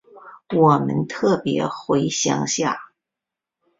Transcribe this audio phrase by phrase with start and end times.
[0.57, 2.89] 我们特別回乡下